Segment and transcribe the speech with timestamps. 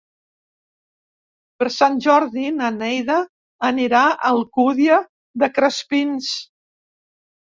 [1.59, 3.17] Per Sant Jordi na Neida
[3.69, 4.97] anirà a l'Alcúdia
[5.43, 6.31] de Crespins.